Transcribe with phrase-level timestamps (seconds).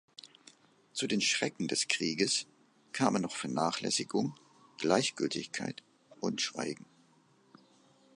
[0.93, 2.47] Zu den Schrecken des Krieges
[2.91, 4.33] kamen noch Vernachlässigung,
[4.79, 5.83] Gleichgültigkeit
[6.21, 6.87] und Schweigen.